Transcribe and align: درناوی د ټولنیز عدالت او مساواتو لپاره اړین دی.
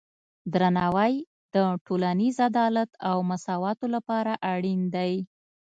درناوی 0.53 1.13
د 1.53 1.55
ټولنیز 1.85 2.35
عدالت 2.49 2.89
او 3.09 3.17
مساواتو 3.29 3.85
لپاره 3.95 4.33
اړین 4.53 4.81
دی. 4.95 5.13